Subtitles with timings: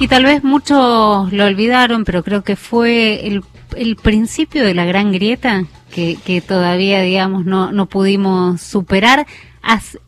[0.00, 3.42] Y tal vez muchos lo olvidaron, pero creo que fue el,
[3.76, 9.26] el principio de la gran grieta que, que todavía, digamos, no, no pudimos superar.
[9.60, 9.98] Hace,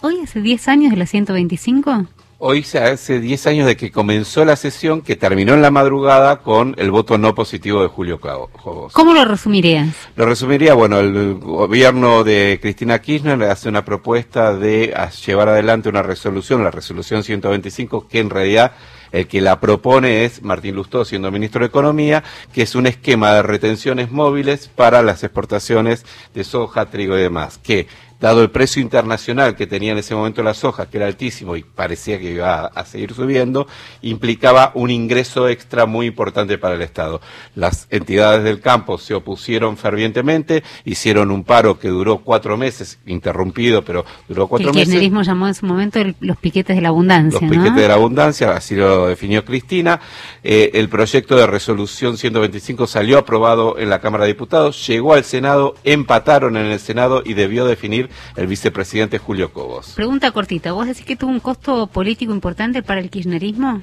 [0.00, 2.06] ¿Hoy hace 10 años de la 125?
[2.38, 6.38] Hoy se hace 10 años de que comenzó la sesión que terminó en la madrugada
[6.38, 8.92] con el voto no positivo de Julio Cobos.
[8.92, 9.88] ¿Cómo lo resumirías?
[10.16, 14.92] Lo resumiría, bueno, el gobierno de Cristina Kirchner hace una propuesta de
[15.24, 18.72] llevar adelante una resolución, la resolución 125, que en realidad
[19.12, 23.32] el que la propone es Martín Lustó, siendo ministro de Economía, que es un esquema
[23.34, 27.86] de retenciones móviles para las exportaciones de soja, trigo y demás, que
[28.20, 31.62] dado el precio internacional que tenía en ese momento la soja, que era altísimo y
[31.62, 33.66] parecía que iba a, seguir subiendo,
[34.02, 37.20] implicaba un ingreso extra muy importante para el Estado.
[37.54, 43.82] Las entidades del campo se opusieron fervientemente, hicieron un paro que duró cuatro meses, interrumpido,
[43.82, 44.82] pero duró cuatro meses.
[44.82, 47.40] El kirchnerismo llamó en su momento los piquetes de la abundancia.
[47.40, 50.00] Los piquetes de la abundancia, así lo definió Cristina.
[50.42, 55.24] Eh, el proyecto de resolución 125 salió aprobado en la Cámara de Diputados, llegó al
[55.24, 58.05] Senado, empataron en el Senado y debió definir
[58.36, 59.92] el vicepresidente Julio Cobos.
[59.94, 63.82] Pregunta cortita, ¿vos decís que tuvo un costo político importante para el kirchnerismo?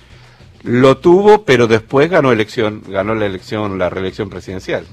[0.63, 4.85] Lo tuvo, pero después ganó elección, ganó la elección, la reelección presidencial.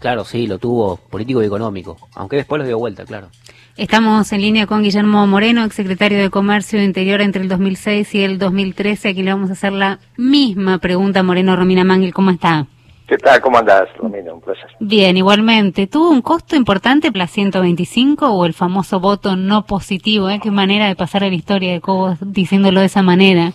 [0.00, 3.28] Claro, sí, lo tuvo político y económico, aunque después lo dio vuelta, claro.
[3.76, 8.38] Estamos en línea con Guillermo Moreno, exsecretario de Comercio Interior entre el 2006 y el
[8.38, 9.10] 2013.
[9.10, 12.66] Aquí le vamos a hacer la misma pregunta, Moreno Romina Mangel, ¿cómo está?
[13.08, 13.40] ¿Qué tal?
[13.40, 14.34] ¿Cómo andás, Romino?
[14.34, 14.68] Un placer.
[14.80, 15.86] Bien, igualmente.
[15.86, 20.28] ¿Tuvo un costo importante la 125 o el famoso voto no positivo?
[20.28, 20.38] ¿eh?
[20.42, 23.52] Qué manera de pasar a la historia de Cobos diciéndolo de esa manera.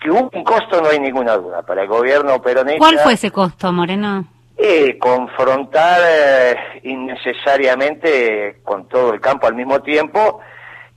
[0.00, 2.78] Que hubo un costo no hay ninguna duda para el gobierno peronista.
[2.78, 4.24] ¿Cuál fue ese costo, Moreno?
[4.56, 10.40] Eh, confrontar eh, innecesariamente con todo el campo al mismo tiempo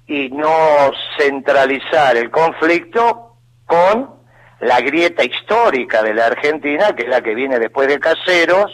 [0.05, 4.22] y no centralizar el conflicto con
[4.63, 8.71] la grieta histórica de la Argentina, que es la que viene después de Caseros,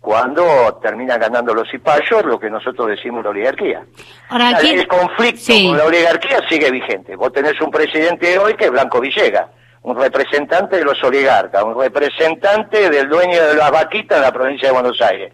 [0.00, 3.84] cuando termina ganando los cipayos, lo que nosotros decimos la oligarquía.
[4.28, 7.16] Ahora, El conflicto con la oligarquía sigue vigente.
[7.16, 9.48] Vos tenés un presidente hoy que es Blanco Villega,
[9.82, 14.68] un representante de los oligarcas, un representante del dueño de las vaquitas en la provincia
[14.68, 15.32] de Buenos Aires.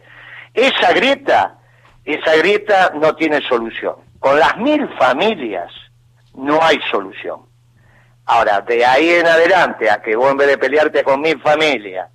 [0.55, 1.59] Esa grieta,
[2.05, 3.97] esa grieta no tiene solución.
[4.21, 5.73] Con las mil familias
[6.35, 7.50] no hay solución.
[8.33, 12.09] Ahora, de ahí en adelante, a que vos en vez de pelearte con mi familia,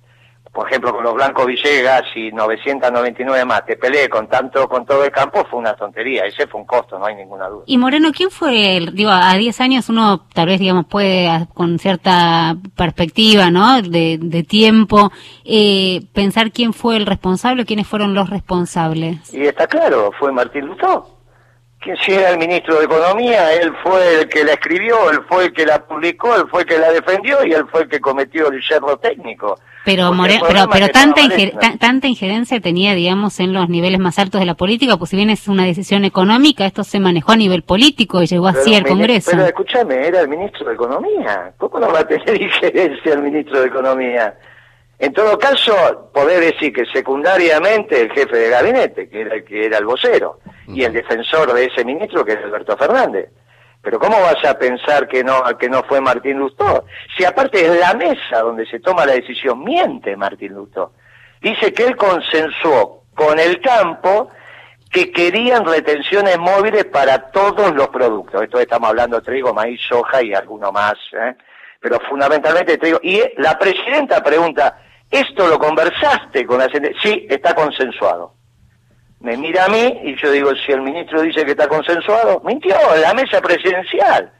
[0.50, 5.04] por ejemplo con los blancos Villegas y 999 más, te peleé con tanto, con todo
[5.04, 7.64] el campo, fue una tontería, ese fue un costo, no hay ninguna duda.
[7.66, 11.78] Y Moreno, ¿quién fue, el, digo, a 10 años uno tal vez, digamos, puede, con
[11.78, 15.12] cierta perspectiva, ¿no?, de, de tiempo,
[15.44, 19.34] eh, pensar quién fue el responsable, quiénes fueron los responsables?
[19.34, 21.15] Y está claro, fue Martín Lutó
[21.80, 25.46] que si era el ministro de Economía, él fue el que la escribió, él fue
[25.46, 28.00] el que la publicó, él fue el que la defendió y él fue el que
[28.00, 29.58] cometió el yerro técnico.
[29.84, 30.10] Pero,
[30.48, 31.20] pero, pero tanta,
[31.78, 35.30] tanta injerencia tenía, digamos, en los niveles más altos de la política, pues si bien
[35.30, 39.30] es una decisión económica, esto se manejó a nivel político y llegó así al Congreso.
[39.30, 41.52] Pero escúchame, era el ministro de Economía.
[41.56, 44.34] ¿Cómo no va a tener injerencia el ministro de Economía?
[44.98, 49.66] En todo caso, poder decir que secundariamente el jefe de gabinete, que era el que
[49.66, 53.30] era el vocero, y el defensor de ese ministro, que es Alberto Fernández.
[53.82, 56.86] Pero ¿cómo vas a pensar que no, que no fue Martín Lustó?
[57.16, 60.92] Si aparte es la mesa donde se toma la decisión, miente Martín Lustó.
[61.40, 64.30] Dice que él consensuó con el campo
[64.90, 68.42] que querían retenciones móviles para todos los productos.
[68.42, 71.36] Esto estamos hablando de trigo, maíz, soja y alguno más, ¿eh?
[71.80, 72.98] pero fundamentalmente trigo.
[73.02, 74.78] Y la presidenta pregunta,
[75.10, 76.94] ¿esto lo conversaste con la gente?
[77.02, 78.36] Sí, está consensuado
[79.20, 82.76] me mira a mí y yo digo, si el ministro dice que está consensuado, mintió
[82.94, 84.30] en la mesa presidencial.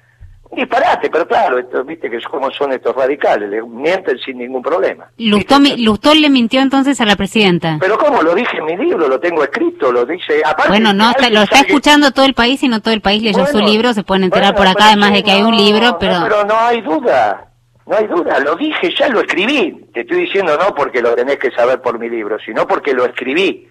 [0.52, 4.62] disparate, pero claro, esto, viste que es como son estos radicales, le mienten sin ningún
[4.62, 5.10] problema.
[5.18, 7.78] Lustó, le mintió entonces a la presidenta.
[7.80, 8.22] Pero ¿cómo?
[8.22, 10.40] Lo dije en mi libro, lo tengo escrito, lo dice...
[10.44, 13.44] Aparte, bueno, no, lo está escuchando todo el país y no todo el país leyó
[13.46, 16.20] su libro, se pueden enterar por acá, además de que hay un libro, pero...
[16.22, 17.45] pero no hay duda,
[17.86, 19.86] no hay duda, lo dije, ya lo escribí.
[19.94, 23.04] Te estoy diciendo no porque lo tenés que saber por mi libro, sino porque lo
[23.04, 23.68] escribí.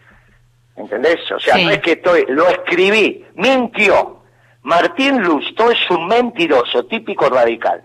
[0.77, 1.19] ¿Entendés?
[1.31, 4.23] O sea, no es que estoy, lo escribí, mintió.
[4.63, 7.83] Martín Lustó es un mentiroso, típico radical.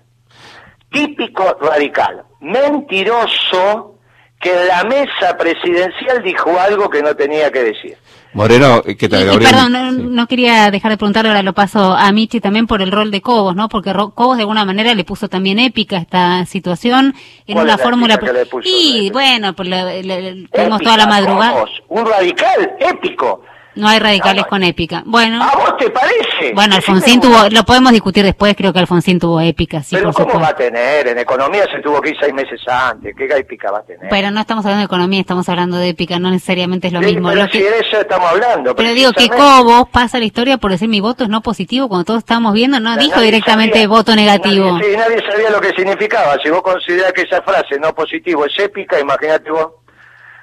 [0.90, 2.24] Típico radical.
[2.40, 3.99] Mentiroso
[4.40, 7.96] que en la mesa presidencial dijo algo que no tenía que decir.
[8.32, 9.50] Moreno, ¿qué tal, Gabriel?
[9.50, 13.10] perdón, no, quería dejar de preguntarle, ahora lo paso a Michi también por el rol
[13.10, 13.68] de Cobos, ¿no?
[13.68, 17.14] Porque Cobos de alguna manera le puso también épica esta situación
[17.46, 18.18] en una fórmula.
[18.64, 21.64] Y bueno, pues le, tuvimos toda la madrugada.
[21.88, 23.42] un radical épico.
[23.76, 25.02] No hay radicales con épica.
[25.06, 25.42] Bueno.
[25.42, 26.52] ¿A vos te parece?
[26.54, 30.26] Bueno, Alfonsín tuvo, lo podemos discutir después, creo que Alfonsín tuvo épica, sí, Pero por
[30.26, 30.72] ¿cómo va a supuesto.
[30.74, 31.08] tener?
[31.08, 33.14] En economía se tuvo que ir seis meses antes.
[33.16, 34.08] ¿Qué épica va a tener?
[34.10, 37.06] Pero no estamos hablando de economía, estamos hablando de épica, no necesariamente es lo Sí,
[37.06, 37.28] mismo.
[37.28, 38.74] pero Lo si que- de eso estamos hablando.
[38.74, 39.28] pero digo que.
[39.28, 42.80] Cobos pasa la historia por decir mi voto es no positivo cuando todos estábamos viendo,
[42.80, 44.72] no Nadie dijo directamente sabía- voto negativo.
[44.72, 46.36] Nadie, sí, nadie sabía lo que significaba.
[46.42, 49.68] Si vos considerás que esa frase no positivo es épica, imagínate vos.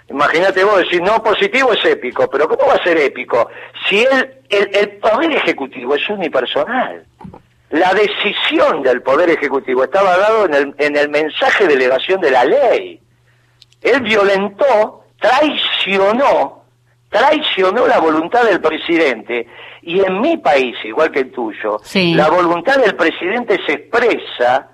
[0.09, 3.49] Imagínate vos decir no positivo es épico, pero ¿cómo va a ser épico?
[3.89, 7.05] Si el, el, el poder ejecutivo es unipersonal.
[7.71, 12.31] La decisión del poder ejecutivo estaba dado en el, en el mensaje de elevación de
[12.31, 13.01] la ley.
[13.81, 16.63] Él violentó, traicionó,
[17.09, 19.47] traicionó la voluntad del presidente.
[19.81, 22.13] Y en mi país, igual que el tuyo, Sí.
[22.13, 24.69] la voluntad del presidente se expresa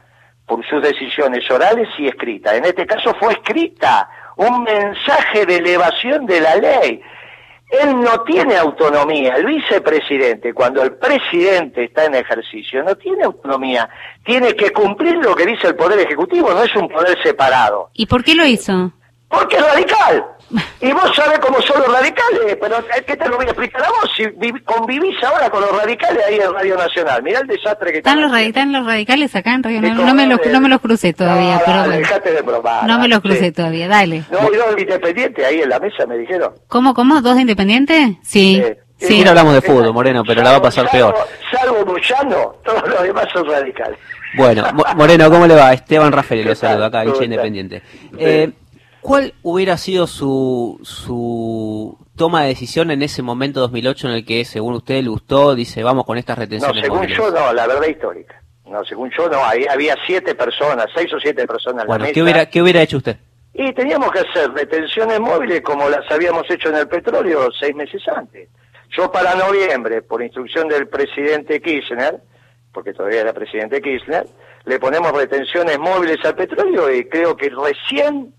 [0.45, 2.53] por sus decisiones orales y escritas.
[2.55, 7.01] En este caso fue escrita, un mensaje de elevación de la ley.
[7.81, 9.33] Él no tiene autonomía.
[9.35, 13.89] El vicepresidente, cuando el presidente está en ejercicio, no tiene autonomía.
[14.23, 17.89] Tiene que cumplir lo que dice el Poder Ejecutivo, no es un poder separado.
[17.93, 18.91] ¿Y por qué lo hizo?
[19.27, 20.23] Porque es radical.
[20.81, 23.83] Y vos sabés cómo son los radicales, pero es que te lo voy a explicar
[23.83, 24.11] a vos.
[24.15, 27.97] Si vi- convivís ahora con los radicales ahí en Radio Nacional, mirá el desastre que
[27.99, 30.69] ¿Están los, están los radicales acá en Radio Sí, no, no me los, no me
[30.69, 32.07] los crucé todavía, No, pero dale, bueno.
[32.07, 33.21] dejate de bromar, No me los sí.
[33.29, 34.23] crucé todavía, dale.
[34.31, 36.53] No, y dos independientes ahí en la mesa me dijeron.
[36.67, 37.21] ¿Cómo, cómo?
[37.21, 38.19] ¿Dos de independiente?
[38.23, 38.61] Sí.
[38.99, 39.07] Sí.
[39.07, 41.15] Siquiera hablamos de fútbol, Moreno, pero la va a pasar Salvo- peor.
[41.51, 43.97] Salvo Moyano, todos los demás son radicales.
[44.35, 45.73] Bueno, Mo- Moreno, ¿cómo le va?
[45.73, 47.81] Esteban Rafael lo ¿Qué saluda acá, ¿Cómo hincha independiente.
[48.17, 48.49] Eh,
[49.03, 54.45] ¿Cuál hubiera sido su, su toma de decisión en ese momento 2008 en el que,
[54.45, 57.17] según usted, le gustó, dice, vamos con estas No, retenciones según móviles?
[57.17, 58.41] yo no, la verdad histórica.
[58.65, 62.07] No, según yo no, ahí había siete personas, seis o siete personas en Bueno, la
[62.07, 62.13] mesa.
[62.13, 63.17] ¿qué hubiera, ¿qué hubiera hecho usted?
[63.53, 68.01] Y teníamos que hacer retenciones móviles como las habíamos hecho en el petróleo seis meses
[68.07, 68.49] antes.
[68.97, 72.21] Yo para noviembre, por instrucción del presidente Kirchner,
[72.73, 74.25] porque todavía era presidente Kirchner,
[74.65, 78.33] le ponemos retenciones móviles al petróleo y creo que recién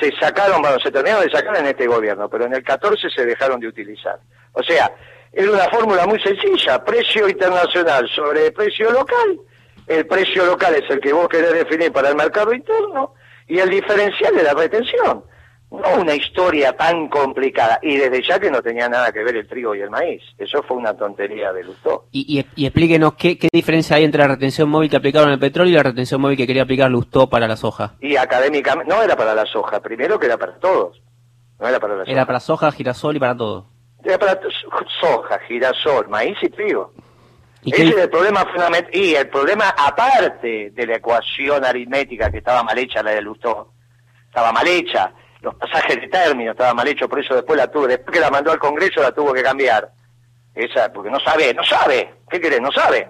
[0.00, 3.24] se sacaron, bueno, se terminaron de sacar en este gobierno, pero en el 14 se
[3.24, 4.18] dejaron de utilizar.
[4.52, 4.92] O sea,
[5.32, 9.40] era una fórmula muy sencilla, precio internacional sobre precio local,
[9.86, 13.14] el precio local es el que vos querés definir para el mercado interno
[13.46, 15.24] y el diferencial de la retención.
[15.70, 17.78] No una historia tan complicada.
[17.82, 20.22] Y desde ya que no tenía nada que ver el trigo y el maíz.
[20.38, 22.06] Eso fue una tontería de Lustó.
[22.10, 25.38] Y, y, y explíquenos qué, qué diferencia hay entre la retención móvil que aplicaron el
[25.38, 27.94] petróleo y la retención móvil que quería aplicar Lustó para la soja.
[28.00, 31.02] Y académicamente, no era para la soja, primero que era para todos.
[31.60, 32.12] No era para la soja.
[32.12, 33.66] Era para soja, girasol y para todo.
[34.04, 34.40] Era para
[35.00, 36.92] soja, girasol, maíz y trigo.
[37.62, 38.94] ¿Y Ese es el problema fundamental.
[38.94, 43.72] Y el problema, aparte de la ecuación aritmética que estaba mal hecha, la de Lustó,
[44.28, 45.12] estaba mal hecha.
[45.40, 47.88] Los pasajes de término estaban mal hechos, por eso después la tuve.
[47.88, 49.88] Después que la mandó al Congreso la tuvo que cambiar.
[50.54, 52.14] Esa, porque no sabe, no sabe.
[52.28, 52.60] ¿Qué querés?
[52.60, 53.08] No sabe.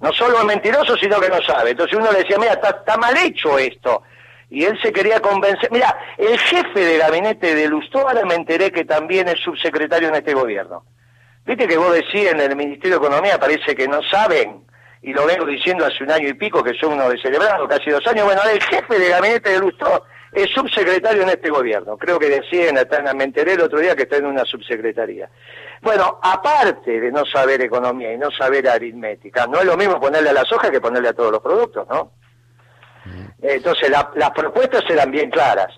[0.00, 1.70] No solo es mentiroso, sino que no sabe.
[1.70, 4.02] Entonces uno le decía, mira, está, está mal hecho esto.
[4.50, 5.70] Y él se quería convencer.
[5.72, 10.14] Mira, el jefe de gabinete de Lustó, ahora me enteré que también es subsecretario en
[10.14, 10.84] este gobierno.
[11.44, 14.64] Viste que vos decís en el Ministerio de Economía, parece que no saben,
[15.02, 17.90] y lo vengo diciendo hace un año y pico, que son uno de celebrado, casi
[17.90, 18.24] dos años.
[18.24, 20.04] Bueno, el jefe de gabinete de Lustó
[20.34, 21.96] es subsecretario en este gobierno.
[21.96, 25.28] Creo que decían, hasta en- me enteré el otro día que está en una subsecretaría.
[25.82, 30.30] Bueno, aparte de no saber economía y no saber aritmética, no es lo mismo ponerle
[30.30, 32.12] a la soja que ponerle a todos los productos, ¿no?
[33.42, 35.68] Entonces, la- las propuestas eran bien claras.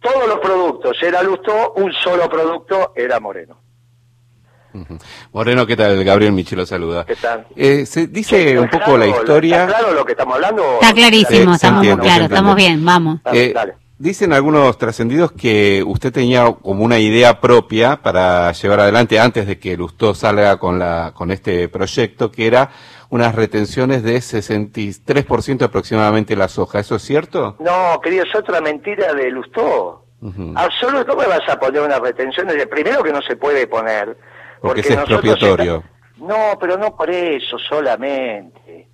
[0.00, 3.58] Todos los productos era Lustó, un solo producto era Moreno.
[5.32, 6.02] Moreno, ¿qué tal?
[6.04, 7.04] Gabriel Michelo saluda.
[7.04, 7.44] ¿Qué tal?
[7.56, 8.98] Eh, se dice ¿Está un poco claro?
[8.98, 9.64] la historia.
[9.64, 10.78] ¿Está claro lo que estamos hablando?
[10.80, 13.22] Está clarísimo, estamos muy entiende, se claros, estamos bien, vamos.
[13.24, 13.74] Dale, Eh, dale.
[14.02, 19.58] Dicen algunos trascendidos que usted tenía como una idea propia para llevar adelante antes de
[19.58, 22.70] que Lustó salga con la con este proyecto, que era
[23.10, 26.80] unas retenciones de 63% aproximadamente la soja.
[26.80, 27.56] ¿Eso es cierto?
[27.60, 30.06] No, querido, es otra mentira de Lustó.
[30.22, 30.54] Ujú.
[30.56, 32.46] Absoluto, ¿cómo me vas a poner una retención?
[32.48, 34.16] De- Primero que no se puede poner.
[34.62, 35.76] Porque es nosotros expropiatorio.
[36.16, 38.88] está- No, pero no por eso solamente.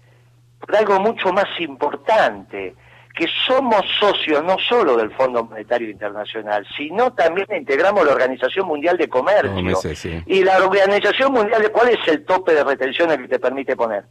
[0.58, 2.74] Por algo mucho más importante,
[3.16, 8.98] que somos socios no solo del Fondo Monetario Internacional, sino también integramos la Organización Mundial
[8.98, 9.52] de Comercio.
[9.52, 10.22] OMC, sí.
[10.26, 11.70] Y la Organización Mundial de...
[11.70, 14.04] ¿Cuál es el tope de retenciones que te permite poner?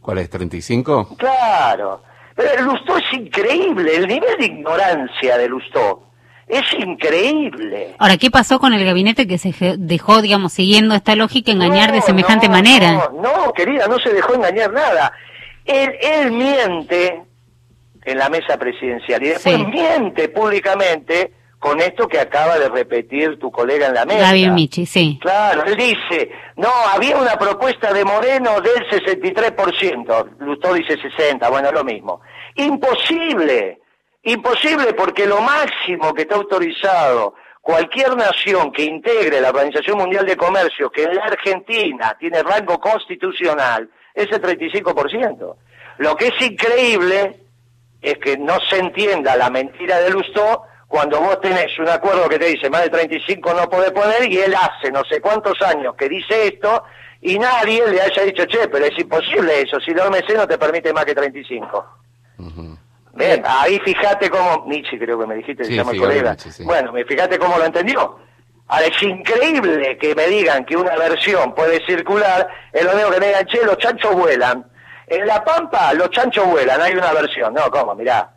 [0.00, 0.30] ¿Cuál es?
[0.32, 1.18] ¿35?
[1.18, 2.02] Claro.
[2.34, 6.04] Pero el Lustó es increíble, el nivel de ignorancia de Lustó
[6.46, 7.94] es increíble.
[7.98, 11.98] Ahora, ¿qué pasó con el gabinete que se dejó, digamos, siguiendo esta lógica, engañar de
[11.98, 13.10] No, semejante no, manera?
[13.12, 15.12] No, no, querida, no se dejó engañar nada.
[15.66, 17.27] Él, él miente
[18.10, 19.64] en la mesa presidencial y después Sí.
[19.66, 24.28] miente públicamente con esto que acaba de repetir tu colega en la mesa.
[24.28, 25.18] Gaby Michi, sí.
[25.20, 31.72] Claro, él dice, no, había una propuesta de Moreno del 63%, Lustó dice 60, bueno,
[31.72, 32.20] lo mismo.
[32.54, 33.80] Imposible,
[34.22, 40.36] imposible porque lo máximo que está autorizado cualquier nación que integre la Organización Mundial de
[40.36, 45.56] Comercio, que en la Argentina tiene rango constitucional, es el 35%.
[45.98, 47.36] Lo que es increíble
[48.00, 52.38] es que no se entienda la mentira de Lustó cuando vos tenés un acuerdo que
[52.38, 55.94] te dice más de 35 no podés poner y él hace no sé cuántos años
[55.96, 56.84] que dice esto
[57.20, 60.56] y nadie le haya dicho, che, pero es imposible eso, si la OMC no te
[60.56, 61.84] permite más que 35.
[63.14, 66.30] Bien, ahí fíjate cómo, Nietzsche creo que me dijiste, se Sí, llama sí, el colega.
[66.30, 66.64] Nietzsche, sí.
[66.64, 68.18] Bueno, fíjate cómo lo entendió.
[68.68, 73.20] Ahora, es increíble que me digan que una versión puede circular, es lo mismo que
[73.20, 74.64] me digan, che, los chanchos vuelan.
[75.10, 77.54] En La Pampa, los chanchos vuelan, hay una versión.
[77.54, 77.94] No, ¿cómo?
[77.94, 78.30] Mirá,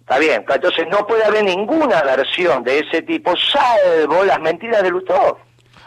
[0.00, 0.44] está bien.
[0.48, 5.38] Entonces no puede haber ninguna versión de ese tipo, salvo las mentiras de Lustó.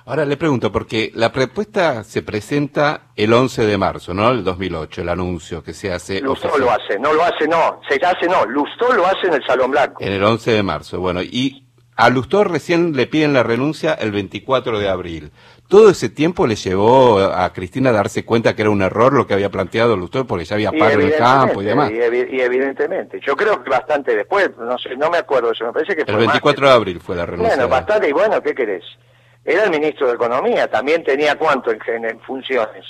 [0.05, 4.31] Ahora le pregunto, porque la propuesta se presenta el 11 de marzo, ¿no?
[4.31, 7.79] El 2008, el anuncio que se hace Lustó lo hace, no lo hace, no.
[7.88, 8.43] Se hace, no.
[8.45, 10.03] Lustó lo hace en el Salón Blanco.
[10.03, 14.12] En el 11 de marzo, bueno, y a Lustó recién le piden la renuncia el
[14.12, 15.31] 24 de abril.
[15.69, 19.27] Todo ese tiempo le llevó a Cristina a darse cuenta que era un error lo
[19.27, 21.91] que había planteado Lustó, porque ya había paro en el campo y demás.
[21.91, 23.19] y, evi- y evidentemente.
[23.23, 26.13] Yo creo que bastante después, no sé, no me acuerdo eso, me parece que fue
[26.15, 27.55] El más 24 que- de abril fue la renuncia.
[27.55, 28.83] Bueno, bastante, y bueno, ¿qué querés?
[29.45, 32.83] Era el ministro de Economía, también tenía cuánto en funciones.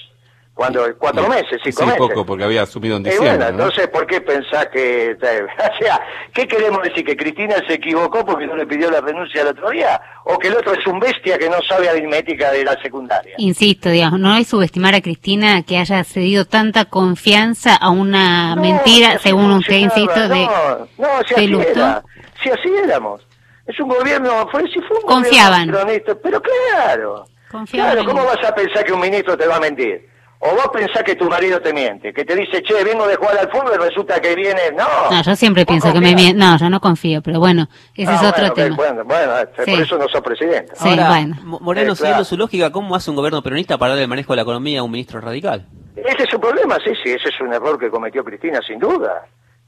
[0.60, 1.98] Cuando, cuatro Y- meses, cinco sí, meses.
[1.98, 3.38] poco, porque había asumido en Y diciembre.
[3.38, 3.64] bueno, ¿no?
[3.64, 5.16] entonces, ¿por qué pensás que...
[5.22, 6.02] O sea,
[6.34, 7.06] ¿qué queremos decir?
[7.06, 10.02] ¿Que Cristina se equivocó porque no le pidió la renuncia el otro día?
[10.26, 13.36] ¿O que el otro es un bestia que no sabe aritmética de la secundaria?
[13.38, 18.62] Insisto, digamos, no es subestimar a Cristina que haya cedido tanta confianza a una No,
[18.62, 20.46] mentira, si según usted, insisto, de...
[20.46, 22.04] No, no, si de así era.
[22.44, 23.22] Si así éramos.
[23.66, 25.68] Es un gobierno, fue, si fue un Confiaban.
[25.72, 27.26] gobierno peronista, pero claro.
[27.50, 30.09] Confiaban Claro, ¿cómo vas a pensar que un ministro te va a mentir?
[30.42, 33.38] O vos pensás que tu marido te miente, que te dice, che, vengo de jugar
[33.40, 34.72] al fútbol y resulta que viene...
[34.78, 36.40] No, No, yo siempre pienso que me miente.
[36.40, 38.76] No, yo no confío, pero bueno, ese Ah, es otro bueno, tema.
[38.78, 39.34] Bueno, bueno,
[39.66, 39.72] Sí.
[39.72, 40.74] por eso no sos presidente.
[40.78, 41.36] Sí, Ahora, bueno.
[41.44, 42.24] Mo- Moreno, Eh, siguiendo claro.
[42.26, 44.84] su lógica, ¿cómo hace un gobierno peronista para darle el manejo de la economía a
[44.84, 45.66] un ministro radical?
[45.98, 49.26] Ese es su problema, sí, sí, ese es un error que cometió Cristina, sin duda.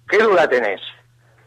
[0.07, 0.79] ¿Qué duda tenés?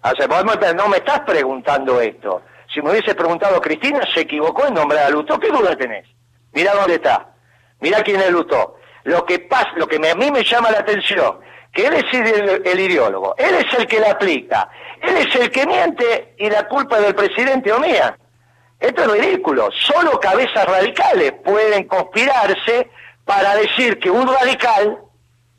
[0.03, 0.45] O sea, vos
[0.77, 2.43] no me estás preguntando esto.
[2.75, 6.07] Si me hubieses preguntado, Cristina se equivocó en nombrar a Lutó, ¿qué duda tenés?
[6.53, 7.29] Mirá dónde está.
[7.81, 8.77] Mirá quién es Lutó.
[9.05, 11.39] Lo que pasa, lo que a mí me llama la atención,
[11.73, 14.69] que él es el, el ideólogo, él es el que la aplica,
[15.03, 18.17] él es el que miente y la culpa es del presidente o mía.
[18.81, 19.71] Esto es ridículo.
[19.73, 22.91] Solo cabezas radicales pueden conspirarse
[23.25, 24.99] para decir que un radical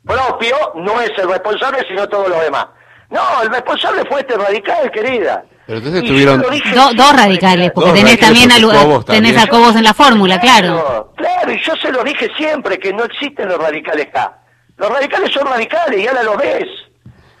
[0.04, 2.66] propio no es el responsable, sino todos los demás.
[3.10, 5.44] No, el responsable fue este radical, querida.
[5.66, 9.04] Pero entonces Y tuvieron- dije Do- dos radicales, porque Dos tenés radicales, también a, tenés
[9.04, 9.38] también.
[9.38, 10.74] a Cobos en la fórmula, claro.
[10.74, 14.38] Claro, claro, y yo se lo dije siempre, que no existen los radicales acá.
[14.76, 16.66] Los radicales son radicales y ahora lo ves.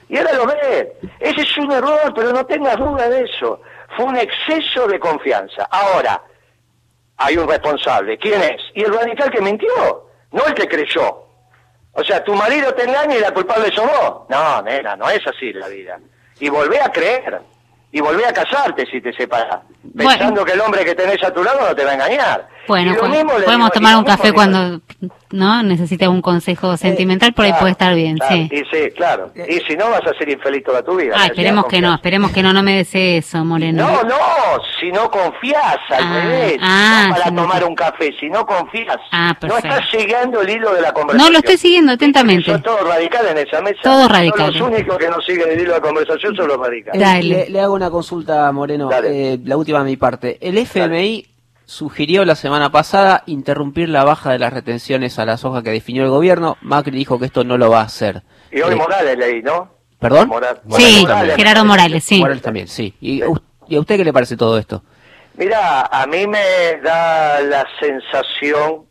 [0.08, 0.86] Y ahora lo ves.
[1.20, 3.60] Ese es un error, pero no tengas duda de eso.
[3.96, 5.64] Fue un exceso de confianza.
[5.70, 6.20] Ahora,
[7.18, 8.18] hay un responsable.
[8.18, 8.56] ¿Quién es?
[8.74, 11.22] Y el radical que mintió, no el que creyó.
[11.92, 14.22] O sea, tu marido te engaña y la culpable sos vos.
[14.28, 15.98] No, nena, no es así la vida.
[16.40, 17.40] Y volvé a creer.
[17.92, 19.60] Y volvé a casarte si te separás.
[19.82, 20.10] Bueno.
[20.10, 22.48] Pensando que el hombre que tenés a tu lado no te va a engañar.
[22.68, 24.80] Bueno, pues, mismo podemos digo- tomar un café cuando
[25.32, 28.48] no necesite un consejo sentimental, por ahí Claro, puede estar bien, claro, sí.
[28.52, 29.32] Y sí, claro.
[29.48, 31.14] Y si no, vas a ser infeliz toda tu vida.
[31.18, 33.86] Ah, esperemos que no, esperemos que no, no me desee eso, Moreno.
[33.86, 34.14] No, no,
[34.80, 36.58] si no confías, al Ah, revés.
[36.62, 38.96] ah, no para tomar un café, si no confías.
[39.12, 39.68] Ah, no perfecto.
[39.68, 41.26] estás siguiendo el hilo de la conversación.
[41.26, 42.50] No, lo estoy siguiendo atentamente.
[42.50, 43.80] Son todos radicales en esa mesa.
[43.82, 44.56] Todos Son radicales.
[44.60, 47.00] Los únicos que no siguen el hilo de la conversación son los radicales.
[47.00, 47.22] Eh, Dale.
[47.28, 49.34] Le, le hago una consulta, Moreno, Dale.
[49.34, 50.38] eh, la última de mi parte.
[50.40, 51.26] El FMI
[51.66, 56.04] sugirió la semana pasada interrumpir la baja de las retenciones a la soja que definió
[56.04, 56.56] el gobierno.
[56.62, 58.22] Macri dijo que esto no lo va a hacer.
[58.50, 59.70] Y hoy Eh, Morales leí, ¿no?
[59.98, 60.28] ¿Perdón?
[60.28, 61.36] Mora- Sí, Morales.
[61.36, 62.20] Gerardo Morales, sí.
[62.20, 62.94] Morales también, sí.
[63.00, 63.22] ¿Y,
[63.68, 64.82] ¿Y a usted qué le parece todo esto?
[65.34, 68.86] Mira, a mí me da la sensación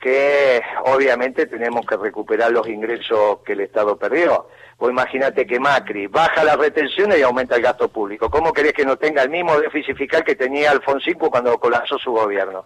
[0.00, 4.48] que obviamente tenemos que recuperar los ingresos que el Estado perdió.
[4.78, 8.30] Pues imagínate que Macri baja las retenciones y aumenta el gasto público.
[8.30, 12.12] ¿Cómo querés que no tenga el mismo déficit fiscal que tenía Alfonsín cuando colapsó su
[12.12, 12.64] gobierno?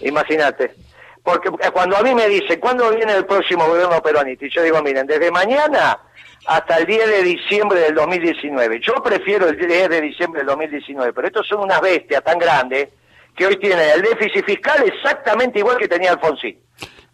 [0.00, 0.74] Imagínate.
[1.22, 4.46] Porque eh, cuando a mí me dicen, ¿cuándo viene el próximo gobierno peronista?
[4.46, 6.00] Y yo digo, miren, desde mañana
[6.46, 8.80] hasta el 10 de diciembre del 2019.
[8.80, 12.88] Yo prefiero el 10 de diciembre del 2019, pero estos son unas bestias tan grandes
[13.36, 16.58] que hoy tienen el déficit fiscal exactamente igual que tenía Alfonsín.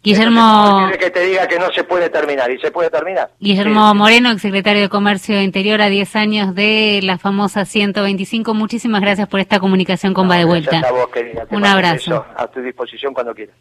[0.05, 3.31] Guillermo, que te diga que no se puede terminar y se puede terminar.
[3.39, 8.53] Guillermo Moreno, exsecretario de Comercio Interior a 10 años de la famosa 125.
[8.53, 10.79] Muchísimas gracias por esta comunicación con Va de Vuelta.
[10.79, 11.47] A vos, querida.
[11.49, 12.23] Un abrazo.
[12.37, 13.55] a tu disposición cuando quieras.